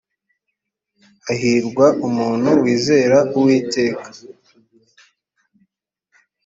hahirwa 1.25 1.85
umuntu 2.07 2.49
wizera 2.61 3.17
uwiteka. 3.37 4.05